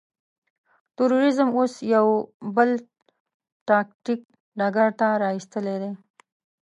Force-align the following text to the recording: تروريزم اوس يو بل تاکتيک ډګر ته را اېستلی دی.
تروريزم 0.95 1.49
اوس 1.57 1.73
يو 1.93 2.07
بل 2.55 2.69
تاکتيک 3.69 4.21
ډګر 4.59 4.89
ته 4.99 5.07
را 5.21 5.29
اېستلی 5.35 5.77
دی. 5.81 5.91